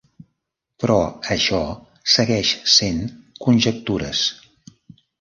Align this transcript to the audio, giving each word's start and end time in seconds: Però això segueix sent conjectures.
Però 0.83 0.95
això 1.35 1.59
segueix 2.15 2.57
sent 2.79 3.07
conjectures. 3.47 4.29